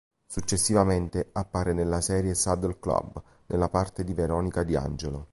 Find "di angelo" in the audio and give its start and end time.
4.63-5.27